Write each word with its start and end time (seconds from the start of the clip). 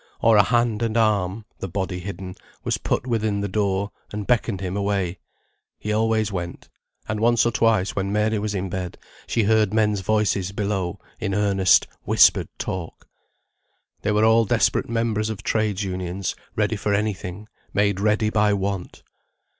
Or 0.19 0.35
a 0.35 0.41
hand 0.41 0.81
and 0.81 0.97
arm 0.97 1.45
(the 1.59 1.67
body 1.67 1.99
hidden) 1.99 2.33
was 2.63 2.79
put 2.79 3.05
within 3.05 3.41
the 3.41 3.47
door, 3.47 3.91
and 4.11 4.25
beckoned 4.25 4.59
him 4.59 4.75
away. 4.75 5.19
He 5.77 5.93
always 5.93 6.31
went. 6.31 6.69
And 7.07 7.19
once 7.19 7.45
or 7.45 7.51
twice, 7.51 7.95
when 7.95 8.11
Mary 8.11 8.39
was 8.39 8.55
in 8.55 8.67
bed, 8.67 8.97
she 9.27 9.43
heard 9.43 9.75
men's 9.75 10.01
voices 10.01 10.53
below, 10.53 10.99
in 11.19 11.35
earnest, 11.35 11.85
whispered 12.01 12.47
talk. 12.57 13.07
They 14.01 14.11
were 14.11 14.25
all 14.25 14.45
desperate 14.45 14.89
members 14.89 15.29
of 15.29 15.43
Trades' 15.43 15.83
Unions, 15.83 16.35
ready 16.55 16.77
for 16.77 16.95
any 16.95 17.13
thing; 17.13 17.47
made 17.71 17.99
ready 17.99 18.31
by 18.31 18.53
want. 18.55 19.03